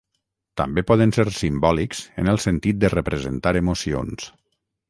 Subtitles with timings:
[0.61, 4.31] També poden ser simbòlics en el sentit de representar emocions